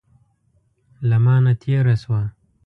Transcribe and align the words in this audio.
له 1.09 1.17
مانه 1.25 1.53
تېره 1.61 1.95
شوه. 2.01 2.21